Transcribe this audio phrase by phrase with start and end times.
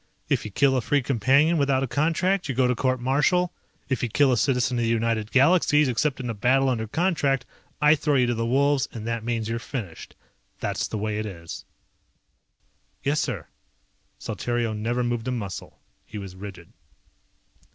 [0.29, 3.53] If you kill a Free Companion without a contract you go to court martial.
[3.87, 7.45] If you kill a citizen of the United Galaxies except in a battle under contract
[7.79, 10.15] I throw you to the wolves and that means you're finished.
[10.59, 11.65] That's the way it is."
[13.03, 13.45] "Yes, sir."
[14.17, 15.77] Saltario never moved a muscle.
[16.03, 16.73] He was rigid.